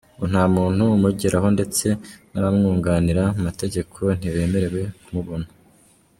[0.15, 1.85] Ngo nta muntu umugeraho, ndetse
[2.31, 5.47] n'abamwunganira mu mategeko ntibemerewe ku mubona.